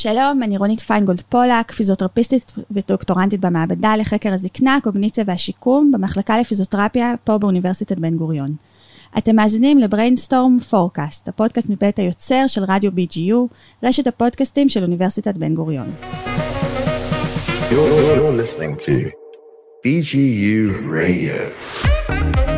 [0.00, 7.38] שלום, אני רונית פיינגולד פולק, פיזיותרפיסטית ודוקטורנטית במעבדה לחקר הזקנה, קוגניציה והשיקום, במחלקה לפיזיותרפיה פה
[7.38, 8.54] באוניברסיטת בן גוריון.
[9.18, 15.34] אתם מאזינים ל Brainstorm Forecast, הפודקאסט מבית היוצר של רדיו BGU, רשת הפודקאסטים של אוניברסיטת
[15.34, 15.86] בן גוריון.
[17.70, 17.74] You're,
[18.08, 19.12] you're
[19.84, 22.57] BGU Radio.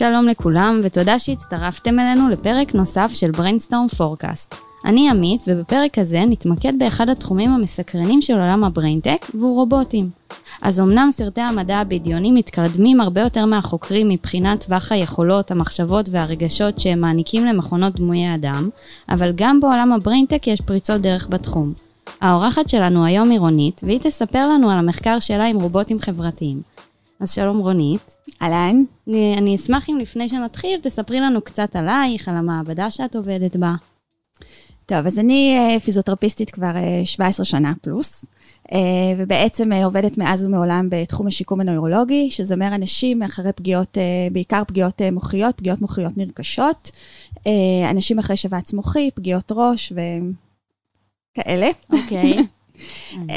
[0.00, 4.56] שלום לכולם, ותודה שהצטרפתם אלינו לפרק נוסף של Brainstorm Forecast.
[4.84, 10.10] אני עמית, ובפרק הזה נתמקד באחד התחומים המסקרנים של עולם הבריינטק, והוא רובוטים.
[10.62, 17.00] אז אמנם סרטי המדע הבדיוני מתקדמים הרבה יותר מהחוקרים מבחינת טווח היכולות, המחשבות והרגשות שהם
[17.00, 18.68] מעניקים למכונות דמויי אדם,
[19.08, 21.72] אבל גם בעולם הבריינטק יש פריצות דרך בתחום.
[22.20, 26.62] האורחת שלנו היום היא רונית, והיא תספר לנו על המחקר שלה עם רובוטים חברתיים.
[27.20, 28.16] אז שלום רונית.
[28.42, 28.84] אהלן.
[29.08, 33.74] אני, אני אשמח אם לפני שנתחיל, תספרי לנו קצת עלייך, על המעבדה שאת עובדת בה.
[34.86, 36.72] טוב, אז אני אה, פיזיותרפיסטית כבר
[37.04, 38.24] 17 אה, שנה פלוס,
[38.72, 38.78] אה,
[39.18, 43.98] ובעצם עובדת מאז ומעולם בתחום השיקום הנוירולוגי, שזה אומר אנשים אחרי פגיעות,
[44.32, 46.90] בעיקר פגיעות מוחיות, פגיעות מוחיות נרכשות,
[47.90, 49.92] אנשים אחרי שבץ מוחי, פגיעות ראש
[51.36, 51.70] וכאלה.
[51.92, 52.38] אוקיי.
[52.38, 52.42] Okay.
[53.30, 53.36] אה,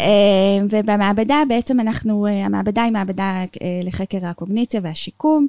[0.70, 5.48] ובמעבדה בעצם אנחנו, אה, המעבדה היא מעבדה אה, לחקר הקוגניציה והשיקום,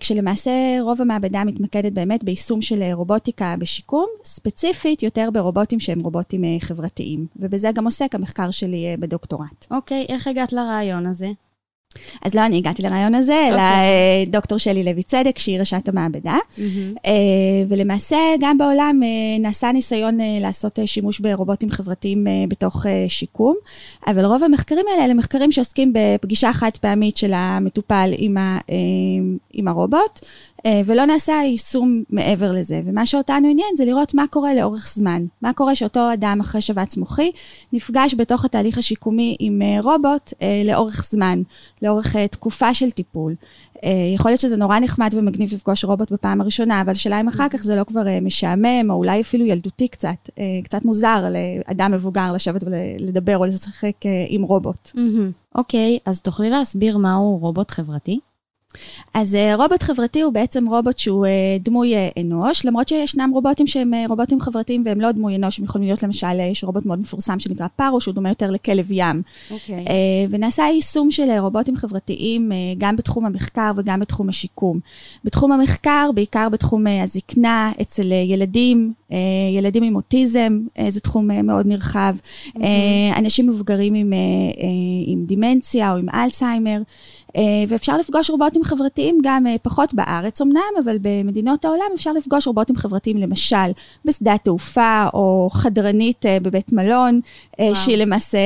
[0.00, 7.26] כשלמעשה רוב המעבדה מתמקדת באמת ביישום של רובוטיקה בשיקום, ספציפית יותר ברובוטים שהם רובוטים חברתיים,
[7.36, 9.66] ובזה גם עוסק המחקר שלי בדוקטורט.
[9.70, 11.28] אוקיי, איך הגעת לרעיון הזה?
[12.22, 13.48] אז לא אני הגעתי לרעיון הזה, okay.
[13.48, 13.64] אלא אוקיי.
[13.64, 16.36] אה, דוקטור שלי לוי צדק, שהיא ראשת המעבדה.
[16.56, 17.08] Mm-hmm.
[17.68, 19.08] ולמעשה, גם בעולם אה,
[19.40, 23.54] נעשה ניסיון לעשות שימוש ברובוטים חברתיים בתוך שיקום,
[24.06, 28.58] אבל רוב המחקרים האלה, אלה מחקרים שעוסקים בפגישה חד פעמית של המטופל עם, ה,
[29.52, 30.20] עם הרובוט,
[30.86, 32.80] ולא נעשה יישום מעבר לזה.
[32.86, 35.24] ומה שאותנו עניין זה לראות מה קורה לאורך זמן.
[35.42, 37.30] מה קורה שאותו אדם אחרי שבץ מוחי
[37.72, 40.32] נפגש בתוך התהליך השיקומי עם רובוט
[40.64, 41.42] לאורך זמן.
[41.84, 43.34] לאורך uh, תקופה של טיפול.
[43.76, 43.78] Uh,
[44.14, 47.62] יכול להיות שזה נורא נחמד ומגניב לפגוש רובוט בפעם הראשונה, אבל השאלה אם אחר כך
[47.62, 50.30] זה לא כבר uh, משעמם, או אולי אפילו ילדותי קצת,
[50.64, 51.24] קצת מוזר
[51.68, 53.96] לאדם מבוגר לשבת ולדבר או לשחק
[54.28, 54.90] עם רובוט.
[55.54, 56.00] אוקיי, mm-hmm.
[56.00, 58.20] okay, אז תוכלי להסביר מהו רובוט חברתי?
[59.14, 63.66] אז אה, רובוט חברתי הוא בעצם רובוט שהוא אה, דמוי אה, אנוש, למרות שישנם רובוטים
[63.66, 67.38] שהם רובוטים חברתיים והם לא דמוי אנוש, הם יכולים להיות למשל, יש רובוט מאוד מפורסם
[67.38, 69.22] שנקרא פארו, שהוא דומה יותר לכלב ים.
[69.50, 69.52] Okay.
[69.52, 69.84] אוקיי.
[70.30, 74.80] ונעשה יישום של רובוטים חברתיים גם בתחום המחקר וגם בתחום השיקום.
[75.24, 78.92] בתחום המחקר, בעיקר בתחום הזקנה, אצל ילדים,
[79.56, 82.60] ילדים עם אוטיזם, זה תחום מאוד נרחב, mm-hmm.
[83.16, 84.12] אנשים מבוגרים עם,
[85.06, 86.80] עם דימנציה או עם אלצהיימר.
[87.36, 92.46] אה, ואפשר לפגוש רובוטים חברתיים גם אה, פחות בארץ אמנם, אבל במדינות העולם אפשר לפגוש
[92.46, 93.70] רובוטים חברתיים, למשל
[94.04, 97.20] בשדה התעופה או חדרנית אה, בבית מלון,
[97.58, 97.74] וואו.
[97.74, 98.38] שהיא למעשה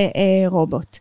[0.47, 0.99] רובוט.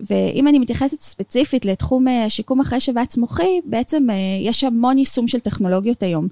[0.00, 4.06] ואם אני מתייחסת ספציפית לתחום השיקום אחרי שבץ מוחי, בעצם
[4.40, 6.28] יש המון יישום של טכנולוגיות היום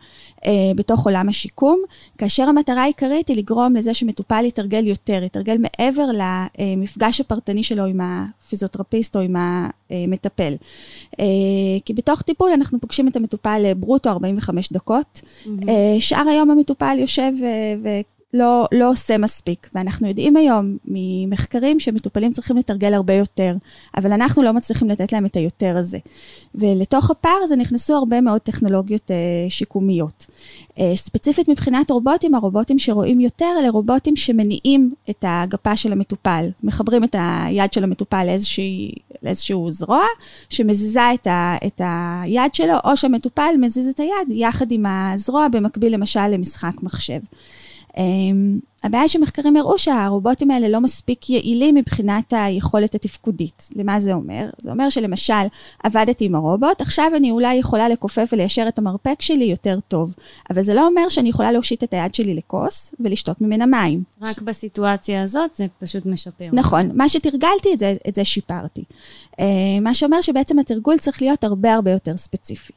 [0.77, 1.81] בתוך עולם השיקום,
[2.19, 6.05] כאשר המטרה העיקרית היא לגרום לזה שמטופל יתרגל יותר, יתרגל מעבר
[6.59, 9.69] למפגש הפרטני שלו עם הפיזיותרפיסט או עם ה...
[10.09, 10.53] מטפל.
[11.21, 11.25] אה,
[11.85, 15.21] כי בתוך טיפול אנחנו פוגשים את המטופל אה, ברוטו 45 דקות.
[15.23, 15.49] Mm-hmm.
[15.99, 17.33] שאר היום המטופל יושב
[17.83, 17.89] ו...
[18.35, 19.69] לא, לא עושה מספיק.
[19.75, 23.57] ואנחנו יודעים היום ממחקרים שמטופלים צריכים לתרגל הרבה יותר,
[23.97, 25.99] אבל אנחנו לא מצליחים לתת להם את היותר הזה.
[26.55, 29.17] ולתוך הפער הזה נכנסו הרבה מאוד טכנולוגיות אה,
[29.49, 30.27] שיקומיות.
[30.79, 36.49] אה, ספציפית מבחינת רובוטים, הרובוטים שרואים יותר, אלה רובוטים שמניעים את הגפה של המטופל.
[36.63, 40.05] מחברים את היד של המטופל לאיזושהי, לאיזשהו זרוע,
[40.49, 45.95] שמזיזה את, ה, את היד שלו, או שהמטופל מזיז את היד יחד עם הזרוע, במקביל
[45.95, 47.21] למשל למשחק מחשב.
[47.99, 53.69] אמ, הבעיה שמחקרים הראו שהרובוטים האלה לא מספיק יעילים מבחינת היכולת התפקודית.
[53.77, 54.51] למה זה אומר?
[54.61, 55.35] זה אומר שלמשל,
[55.83, 60.15] עבדתי עם הרובוט, עכשיו אני אולי יכולה לכופף וליישר את המרפק שלי יותר טוב,
[60.51, 64.03] אבל זה לא אומר שאני יכולה להושיט את היד שלי לכוס ולשתות ממנה מים.
[64.23, 66.49] רק בסיטואציה הזאת זה פשוט משפר.
[66.53, 68.85] נכון, מה שתרגלתי, את זה, את זה שיפרתי.
[69.41, 69.45] אה,
[69.81, 72.73] מה שאומר שבעצם התרגול צריך להיות הרבה הרבה יותר ספציפי.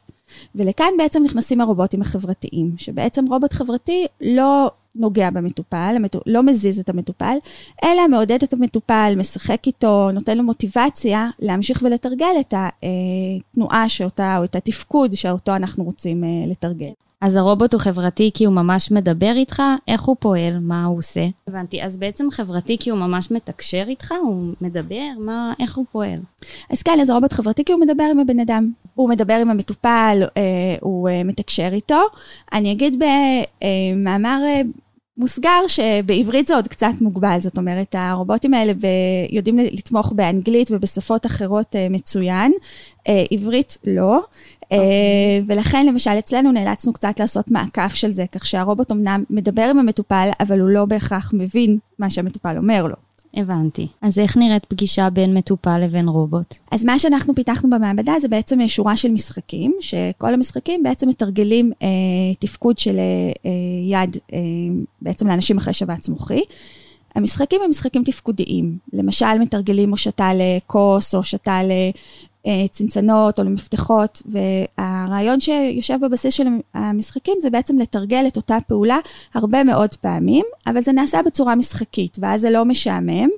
[0.54, 5.96] ולכאן בעצם נכנסים הרובוטים החברתיים, שבעצם רובוט חברתי לא נוגע במטופל,
[6.26, 7.36] לא מזיז את המטופל,
[7.84, 14.44] אלא מעודד את המטופל, משחק איתו, נותן לו מוטיבציה להמשיך ולתרגל את התנועה שאותה, או
[14.44, 16.90] את התפקוד שאותו אנחנו רוצים אה, לתרגל.
[17.22, 21.26] אז הרובוט הוא חברתי כי הוא ממש מדבר איתך, איך הוא פועל, מה הוא עושה?
[21.48, 26.18] הבנתי, אז בעצם חברתי כי הוא ממש מתקשר איתך, הוא מדבר, מה, איך הוא פועל?
[26.70, 28.70] אז כן, אז הרובוט חברתי כי הוא מדבר עם הבן אדם.
[28.94, 30.42] הוא מדבר עם המטופל, אה,
[30.80, 32.00] הוא אה, מתקשר איתו.
[32.52, 34.60] אני אגיד במאמר אה,
[35.16, 38.86] מוסגר שבעברית זה עוד קצת מוגבל, זאת אומרת, הרובוטים האלה ב,
[39.30, 42.52] יודעים לתמוך באנגלית ובשפות אחרות מצוין,
[43.30, 44.20] עברית לא.
[45.46, 50.28] ולכן למשל אצלנו נאלצנו קצת לעשות מעקף של זה, כך שהרובוט אמנם מדבר עם המטופל,
[50.40, 52.94] אבל הוא לא בהכרח מבין מה שהמטופל אומר לו.
[53.34, 53.86] הבנתי.
[54.02, 56.54] אז איך נראית פגישה בין מטופל לבין רובוט?
[56.70, 61.88] אז מה שאנחנו פיתחנו במעבדה זה בעצם שורה של משחקים, שכל המשחקים בעצם מתרגלים אה,
[62.38, 63.50] תפקוד של אה,
[63.90, 64.38] יד אה,
[65.02, 66.42] בעצם לאנשים אחרי שבץ מוחי.
[67.14, 68.78] המשחקים הם משחקים תפקודיים.
[68.92, 71.60] למשל, מתרגלים הושטה לכוס, או הושטה
[72.46, 78.98] אה, צנצנות או למפתחות, והרעיון שיושב בבסיס של המשחקים זה בעצם לתרגל את אותה פעולה
[79.34, 83.28] הרבה מאוד פעמים, אבל זה נעשה בצורה משחקית, ואז זה לא משעמם,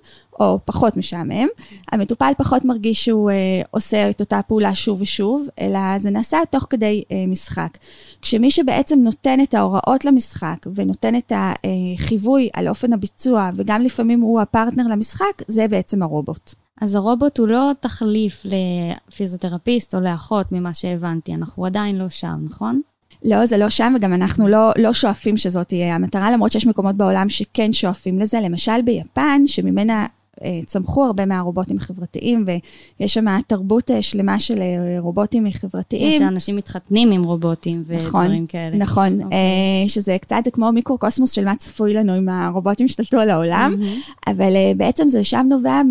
[0.41, 1.47] או פחות משעמם.
[1.93, 6.67] המטופל פחות מרגיש שהוא אה, עושה את אותה פעולה שוב ושוב, אלא זה נעשה תוך
[6.71, 7.79] כדי אה, משחק.
[8.23, 14.41] כשמי שבעצם נותן את ההוראות למשחק ונותן את החיווי על אופן הביצוע, וגם לפעמים הוא
[14.41, 16.64] הפרטנר למשחק, זה בעצם הרובוט.
[16.81, 22.81] אז הרובוט הוא לא תחליף לפיזיותרפיסט או לאחות ממה שהבנתי, אנחנו עדיין לא שם, נכון?
[23.25, 26.94] לא, זה לא שם, וגם אנחנו לא, לא שואפים שזאת תהיה המטרה, למרות שיש מקומות
[26.97, 28.41] בעולם שכן שואפים לזה.
[28.41, 30.06] למשל ביפן, שממנה
[30.67, 32.45] צמחו הרבה מהרובוטים החברתיים,
[33.01, 36.13] ויש שם תרבות אה, שלמה של אה, רובוטים חברתיים.
[36.13, 38.77] יש אנשים מתחתנים עם רובוטים ודברים נכון, כאלה.
[38.77, 39.25] נכון, okay.
[39.25, 39.39] אוקיי.
[39.89, 44.31] שזה קצת, זה כמו מיקרוקוסמוס של מה צפוי לנו אם הרובוטים השתלטו על העולם, mm-hmm.
[44.31, 45.83] אבל בעצם זה שם נובע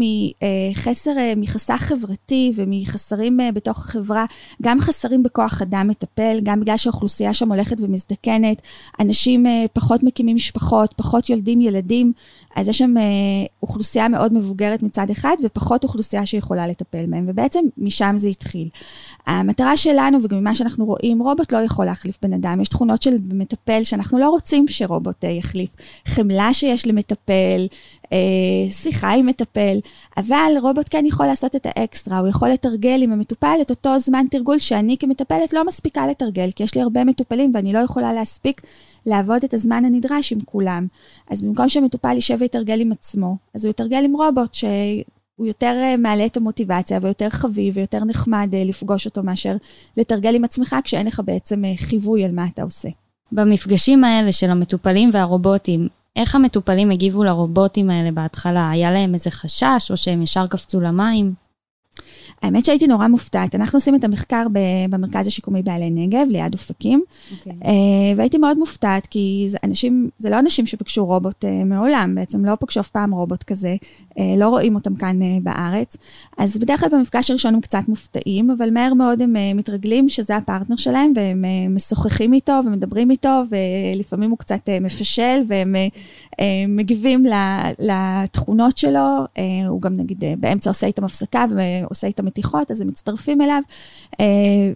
[0.74, 4.25] מחסר, מחסך חברתי ומחסרים בתוך החברה,
[4.62, 8.62] גם חסרים בכוח אדם מטפל, גם בגלל שהאוכלוסייה שם הולכת ומזדקנת,
[9.00, 12.13] אנשים פחות מקימים משפחות, פחות יולדים ילדים,
[12.56, 12.94] אז יש שם
[13.63, 18.69] אוכלוסייה מאוד מבוגרת מצד אחד, ופחות אוכלוסייה שיכולה לטפל בהם, ובעצם משם זה התחיל.
[19.27, 22.62] המטרה שלנו, וגם ממה שאנחנו רואים, רובוט לא יכול להחליף בן אדם.
[22.62, 25.69] יש תכונות של מטפל שאנחנו לא רוצים שרובוט אה, יחליף.
[26.07, 27.68] חמלה שיש למטפל,
[28.69, 29.77] שיחה עם מטפל,
[30.18, 34.25] אבל רובוט כן יכול לעשות את האקסטרה, הוא יכול לתרגל עם המטופל את אותו זמן
[34.31, 38.62] תרגול שאני כמטפלת לא מספיקה לתרגל, כי יש לי הרבה מטופלים ואני לא יכולה להספיק
[39.06, 40.88] לעבוד את הזמן הנדרש עם כולם.
[41.30, 45.98] אז במקום שהמטופל יישב ויתרגל עם עצמו, אז הוא יתרגל עם רובוט שהוא יותר אה,
[45.98, 49.56] מעלה את המוטיבציה ויותר חביב ויותר נחמד אה, לפגוש אותו מאשר
[49.98, 52.89] לתרגל עם עצמך כשאין לך בעצם אה, חיווי על מה אתה עושה.
[53.31, 58.69] במפגשים האלה של המטופלים והרובוטים, איך המטופלים הגיבו לרובוטים האלה בהתחלה?
[58.69, 61.33] היה להם איזה חשש או שהם ישר קפצו למים?
[62.44, 63.56] האמת שהייתי נורא מופתעת.
[63.56, 64.48] אנחנו עושים את המחקר
[64.90, 67.38] במרכז השיקומי בעלי נגב, ליד אופקים, okay.
[67.40, 67.54] אוקיי.
[67.66, 72.45] אה, והייתי מאוד מופתעת, כי זה, אנשים, זה לא אנשים שפגשו רובוט אה, מעולם, בעצם
[72.45, 73.75] לא פגשו אף פעם רובוט כזה,
[74.19, 75.98] אה, לא רואים אותם כאן בארץ.
[76.38, 80.75] אז בדרך כלל במפגש הראשון הם קצת מופתעים, אבל מהר מאוד הם מתרגלים שזה הפרטנר
[80.75, 85.75] שלהם, והם משוחחים איתו ומדברים איתו, ולפעמים הוא קצת מפשל, והם
[86.68, 87.25] מגיבים
[87.80, 89.25] לתכונות שלו.
[89.68, 93.62] הוא גם נגיד באמצע עושה איתם הפסקה ועושה איתם מתיחות, אז הם מצטרפים אליו.
[94.19, 94.25] אה,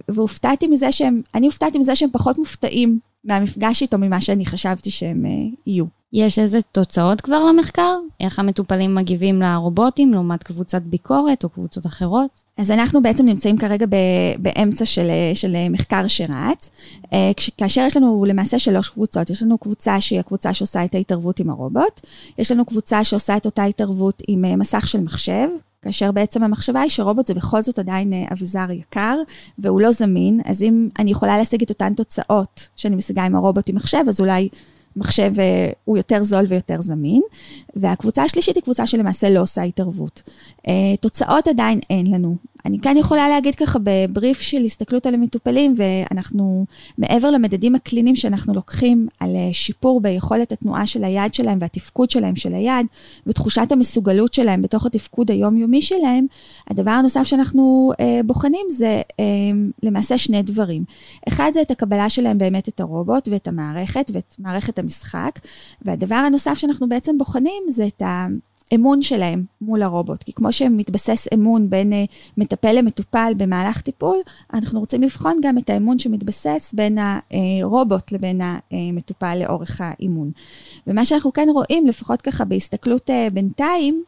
[0.10, 5.26] והופתעתי מזה שהם, אני הופתעתי מזה שהם פחות מופתעים מהמפגש איתו ממה שאני חשבתי שהם
[5.26, 5.32] אה,
[5.68, 5.86] יהיו.
[6.14, 7.98] יש איזה תוצאות כבר למחקר?
[8.20, 12.30] איך המטופלים מגיבים לרובוטים לעומת קבוצת ביקורת או קבוצות אחרות?
[12.58, 13.86] אז אנחנו בעצם נמצאים כרגע
[14.40, 16.72] באמצע של, של מחקר שרץ,
[17.14, 19.30] אה, כאשר יש לנו למעשה שלוש קבוצות.
[19.30, 22.02] יש לנו קבוצה שהיא הקבוצה שעושה את ההתערבות עם הרובוט,
[22.38, 25.48] יש לנו קבוצה שעושה את אותה התערבות עם מסך של מחשב,
[25.88, 29.18] כאשר בעצם המחשבה היא שרובוט זה בכל זאת עדיין אה, אביזר יקר,
[29.60, 33.70] והוא לא זמין, אז אם אני יכולה להשיג את אותן תוצאות שאני משיגה עם הרובוט
[33.70, 34.50] עם מחשב, אז אולי
[34.96, 37.22] מחשב אה, הוא יותר זול ויותר זמין.
[37.76, 40.22] והקבוצה השלישית היא קבוצה שלמעשה לא עושה התערבות.
[40.68, 42.36] אה, תוצאות עדיין אין לנו.
[42.68, 46.66] אני כן יכולה להגיד ככה בבריף של הסתכלות על המטופלים, ואנחנו,
[46.98, 52.36] מעבר למדדים הקליניים שאנחנו לוקחים על אה, שיפור ביכולת התנועה של היד שלהם והתפקוד שלהם
[52.36, 52.86] של היד,
[53.28, 56.26] ותחושת המסוגלות שלהם בתוך התפקוד היומיומי שלהם,
[56.70, 59.26] הדבר הנוסף שאנחנו אה, בוחנים זה אה,
[59.84, 60.84] למעשה שני דברים.
[61.28, 65.40] אחד זה את הקבלה שלהם באמת את הרובוט ואת המערכת ואת מערכת המשחק,
[65.82, 68.28] והדבר הנוסף שאנחנו בעצם בוחנים זה את ה...
[68.76, 70.24] אמון שלהם מול הרובוט.
[70.24, 71.96] כי כמו שמתבסס אמון בין uh,
[72.38, 74.18] מטפל למטופל במהלך טיפול,
[74.54, 80.32] אנחנו רוצים לבחון גם את האמון שמתבסס בין הרובוט לבין המטופל לאורך האימון.
[80.88, 84.04] ומה שאנחנו כן רואים, לפחות ככה בהסתכלות בינתיים,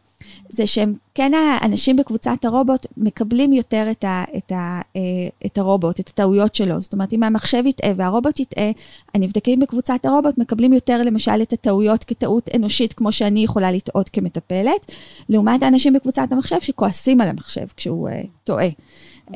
[0.50, 5.02] זה שהם כן, האנשים בקבוצת הרובוט מקבלים יותר את, ה, את, ה, אה,
[5.46, 6.82] את הרובוט, את הטעויות שלו.
[6.82, 8.72] זאת אומרת, אם המחשב יטעה והרובוט יטעה,
[9.14, 14.92] הנבדקים בקבוצת הרובוט מקבלים יותר, למשל, את הטעויות כטעות אנושית, כמו שאני יכולה לטעות כמטפלת,
[15.30, 18.70] לעומת האנשים בקבוצת המחשב שכועסים על המחשב כשהוא uh, טועה.
[19.28, 19.34] Um,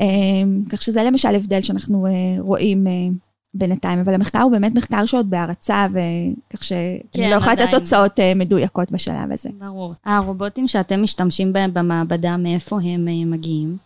[0.69, 2.87] כך שזה למשל הבדל שאנחנו uh, רואים.
[2.87, 7.71] Uh, בינתיים, אבל המחקר הוא באמת מחקר שעוד בהרצה, וכך שאני כן, לא יכולה לתת
[7.71, 9.49] תוצאות uh, מדויקות בשלב הזה.
[9.59, 9.93] ברור.
[10.05, 13.77] הרובוטים שאתם משתמשים בהם במעבדה, מאיפה הם uh, מגיעים?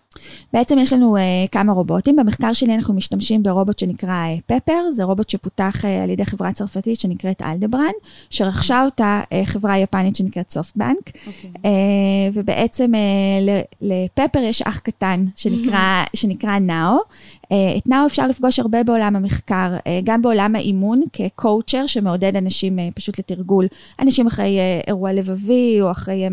[0.53, 2.15] בעצם יש לנו uh, כמה רובוטים.
[2.15, 6.53] במחקר שלי אנחנו משתמשים ברובוט שנקרא פפר, uh, זה רובוט שפותח uh, על ידי חברה
[6.53, 7.91] צרפתית שנקראת אלדברן,
[8.29, 11.27] שרכשה אותה uh, חברה יפנית שנקראת סופטבנק, okay.
[11.27, 11.51] אוקיי.
[11.53, 16.97] uh, ובעצם uh, לפפר יש אח קטן שנקרא, שנקרא נאו.
[16.97, 22.79] Uh, את נאו אפשר לפגוש הרבה בעולם המחקר, uh, גם בעולם האימון כקואוצ'ר שמעודד אנשים
[22.79, 23.67] uh, פשוט לתרגול,
[23.99, 26.25] אנשים אחרי uh, אירוע לבבי או אחרי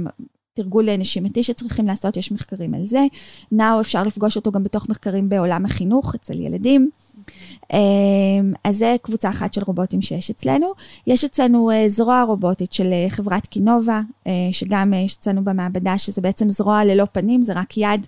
[0.55, 3.01] תרגול נשימתי שצריכים לעשות, יש מחקרים על זה.
[3.53, 6.91] נאו אפשר לפגוש אותו גם בתוך מחקרים בעולם החינוך, אצל ילדים.
[7.73, 10.67] אמ, אז זה קבוצה אחת של רובוטים שיש אצלנו.
[11.07, 16.21] יש אצלנו אה, זרוע רובוטית של אה, חברת קינובה, אה, שגם יש אצלנו במעבדה, שזה
[16.21, 18.07] בעצם זרוע ללא פנים, זה רק יד,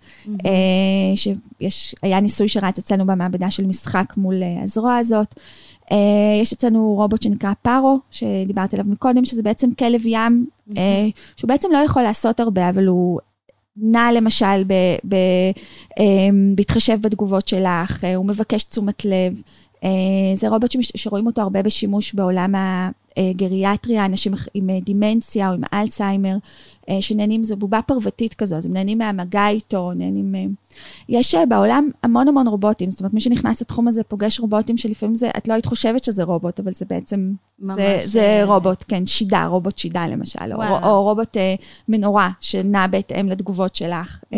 [1.15, 5.35] שיש, היה ניסוי שרץ אצלנו במעבדה של משחק מול הזרוע הזאת.
[6.43, 10.47] יש אצלנו רובוט שנקרא פארו, שדיברתי עליו מקודם, שזה בעצם כלב ים,
[11.37, 13.21] שהוא בעצם לא יכול לעשות הרבה, אבל הוא
[13.77, 14.63] נע למשל
[16.01, 19.43] אמ, בהתחשב בתגובות שלך, אה, הוא מבקש תשומת לב.
[19.85, 19.91] אה,
[20.35, 22.55] זה רובוט שרואים אותו הרבה בשימוש בעולם
[23.17, 26.37] הגריאטריה, אנשים עם אה, דימנציה או עם אלצהיימר,
[26.89, 30.35] אה, שנהנים, זו בובה פרוותית כזו, אז הם נהנים מהמגע איתו, נהנים...
[30.35, 30.45] אה,
[31.09, 35.31] יש בעולם המון המון רובוטים, זאת אומרת, מי שנכנס לתחום הזה פוגש רובוטים שלפעמים זה,
[35.37, 37.79] את לא היית חושבת שזה רובוט, אבל זה בעצם, ממש...
[37.79, 41.55] זה, זה רובוט, כן, שידה, רובוט שידה למשל, או, או רובוט אה,
[41.89, 44.37] מנורה שנע בהתאם לתגובות שלך, mm-hmm.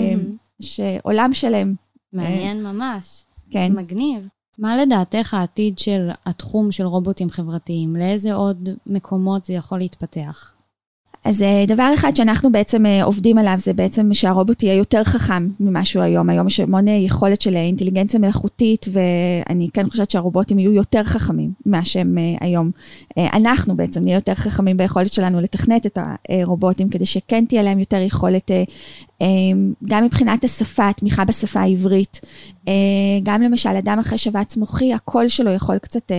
[0.60, 1.74] שעולם שלם.
[2.12, 3.24] מעניין אה, ממש.
[3.50, 3.72] כן.
[3.72, 4.28] מגניב.
[4.58, 7.96] מה לדעתך העתיד של התחום של רובוטים חברתיים?
[7.96, 10.52] לאיזה עוד מקומות זה יכול להתפתח?
[11.24, 15.48] אז אה, דבר אחד שאנחנו בעצם אה, עובדים עליו זה בעצם שהרובוט יהיה יותר חכם
[15.60, 16.30] ממה שהוא היום.
[16.30, 21.52] היום יש המון אה, יכולת של אינטליגנציה מלאכותית, ואני כן חושבת שהרובוטים יהיו יותר חכמים
[21.66, 22.70] ממה שהם היום.
[23.18, 25.98] אנחנו בעצם נהיה יותר חכמים ביכולת שלנו לתכנת את
[26.28, 28.50] הרובוטים, כדי שכן תהיה להם יותר יכולת
[29.84, 32.20] גם מבחינת השפה, התמיכה בשפה העברית,
[33.22, 36.12] גם למשל, אדם אחרי שבץ מוחי, הקול שלו יכול קצת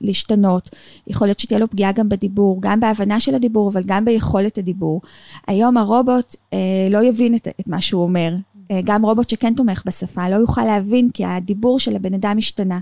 [0.00, 0.70] להשתנות.
[1.06, 5.00] יכול להיות שתהיה לו פגיעה גם בדיבור, גם בהבנה של הדיבור, אבל גם ביכולת הדיבור.
[5.46, 6.58] היום הרובוט אה,
[6.90, 8.34] לא יבין את, את מה שהוא אומר.
[8.84, 12.78] גם רובוט שכן תומך בשפה לא יוכל להבין, כי הדיבור של הבן אדם השתנה.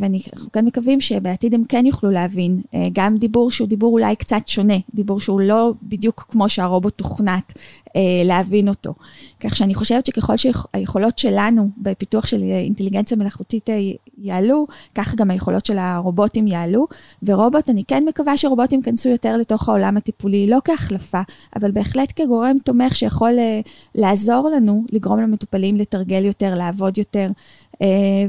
[0.00, 2.60] ואנחנו כן מקווים שבעתיד הם כן יוכלו להבין,
[2.92, 7.52] גם דיבור שהוא דיבור אולי קצת שונה, דיבור שהוא לא בדיוק כמו שהרובוט תוכנת
[7.96, 8.94] אה, להבין אותו.
[9.40, 13.78] כך שאני חושבת שככל שהיכולות שלנו בפיתוח של אינטליגנציה מלאכותית אה,
[14.18, 14.64] יעלו,
[14.94, 16.86] כך גם היכולות של הרובוטים יעלו.
[17.22, 21.20] ורובוט, אני כן מקווה שרובוטים ייכנסו יותר לתוך העולם הטיפולי, לא כהחלפה,
[21.56, 23.60] אבל בהחלט כגורם תומך שיכול אה,
[23.94, 27.28] לעזור לנו, לגרום למטופלים לתרגל יותר, לעבוד יותר.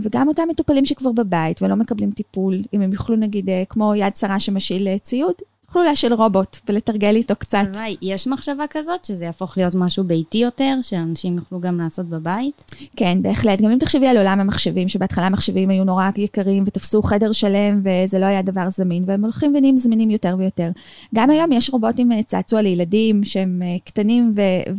[0.02, 4.40] וגם אותם מטופלים שכבר בבית ולא מקבלים טיפול, אם הם יוכלו נגיד, כמו יד שרה
[4.40, 5.36] שמשיל ציוד,
[5.70, 7.58] יוכלו להשאיל רובוט ולתרגל איתו קצת.
[7.68, 12.66] הלוואי, יש מחשבה כזאת שזה יהפוך להיות משהו ביתי יותר, שאנשים יוכלו גם לעשות בבית?
[12.96, 13.62] כן, בהחלט.
[13.62, 18.20] גם אם תחשבי על עולם המחשבים, שבהתחלה המחשבים היו נורא יקרים ותפסו חדר שלם וזה
[18.20, 20.72] לא היה דבר זמין, והם הולכים ונהיים זמינים יותר ויותר.
[21.16, 24.72] גם היום יש רובוטים אה, צעצוע לילדים שהם אה, קטנים ו-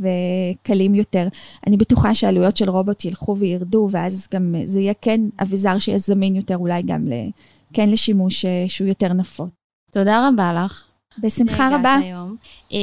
[0.62, 1.28] וקלים יותר.
[1.66, 5.98] אני בטוחה שעלויות של רובוט ילכו וירדו, ואז גם אה, זה יהיה כן אביזר שיהיה
[5.98, 7.30] זמין יותר, אולי גם ל-
[7.72, 9.59] כן לשימוש שהוא יותר נפוץ.
[9.90, 10.84] תודה רבה לך.
[11.18, 11.94] בשמחה רבה.
[11.94, 12.36] היום.
[12.72, 12.78] אה,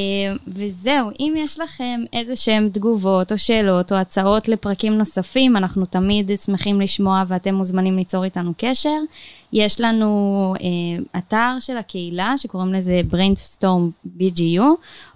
[0.47, 6.31] וזהו, אם יש לכם איזה שהן תגובות או שאלות או הצעות לפרקים נוספים, אנחנו תמיד
[6.45, 8.97] שמחים לשמוע ואתם מוזמנים ליצור איתנו קשר.
[9.53, 14.63] יש לנו אה, אתר של הקהילה שקוראים לזה brainstorm BGU,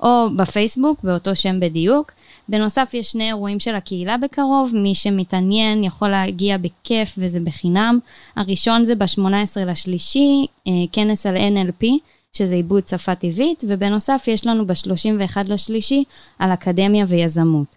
[0.01, 2.11] או בפייסבוק באותו שם בדיוק.
[2.49, 7.99] בנוסף, יש שני אירועים של הקהילה בקרוב, מי שמתעניין יכול להגיע בכיף וזה בחינם.
[8.35, 11.85] הראשון זה ב-18 לשלישי, אה, כנס על NLP,
[12.33, 16.03] שזה עיבוד שפה טבעית, ובנוסף יש לנו ב-31 לשלישי
[16.39, 17.75] על אקדמיה ויזמות.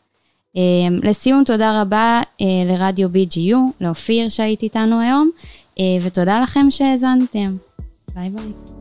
[0.56, 0.62] אה,
[1.02, 5.30] לסיום, תודה רבה אה, לרדיו BGU, לאופיר שהיית איתנו היום,
[6.02, 7.56] ותודה לכם שהאזנתם.
[8.14, 8.73] ביי ביי.